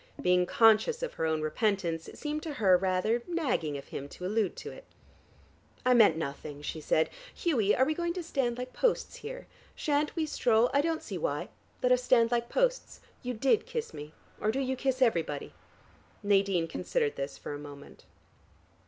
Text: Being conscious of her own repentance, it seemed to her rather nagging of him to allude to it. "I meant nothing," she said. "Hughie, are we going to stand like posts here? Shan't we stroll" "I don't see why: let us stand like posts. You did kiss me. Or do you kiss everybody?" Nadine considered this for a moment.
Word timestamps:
Being 0.19 0.47
conscious 0.47 1.03
of 1.03 1.13
her 1.13 1.27
own 1.27 1.43
repentance, 1.43 2.07
it 2.07 2.17
seemed 2.17 2.41
to 2.41 2.55
her 2.55 2.75
rather 2.75 3.21
nagging 3.27 3.77
of 3.77 3.89
him 3.89 4.09
to 4.09 4.25
allude 4.25 4.55
to 4.55 4.71
it. 4.71 4.83
"I 5.85 5.93
meant 5.93 6.17
nothing," 6.17 6.63
she 6.63 6.81
said. 6.81 7.07
"Hughie, 7.35 7.75
are 7.75 7.85
we 7.85 7.93
going 7.93 8.13
to 8.13 8.23
stand 8.23 8.57
like 8.57 8.73
posts 8.73 9.17
here? 9.17 9.45
Shan't 9.75 10.15
we 10.15 10.25
stroll" 10.25 10.71
"I 10.73 10.81
don't 10.81 11.03
see 11.03 11.19
why: 11.19 11.49
let 11.83 11.91
us 11.91 12.01
stand 12.01 12.31
like 12.31 12.49
posts. 12.49 13.01
You 13.21 13.35
did 13.35 13.67
kiss 13.67 13.93
me. 13.93 14.15
Or 14.39 14.49
do 14.49 14.59
you 14.59 14.75
kiss 14.75 15.03
everybody?" 15.03 15.53
Nadine 16.23 16.67
considered 16.67 17.15
this 17.15 17.37
for 17.37 17.53
a 17.53 17.59
moment. 17.59 18.05